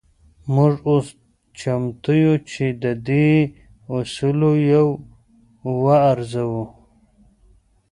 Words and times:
موږ 0.53 0.73
اوس 0.89 1.07
چمتو 1.59 2.13
يو 2.23 2.35
چې 2.49 2.65
د 2.83 2.85
دې 3.07 3.27
اصولو 3.95 4.51
يو 4.73 4.87
وارزوو. 5.83 6.65